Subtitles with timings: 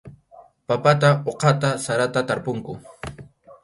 [0.67, 2.71] Papata uqata sarata tarpunku.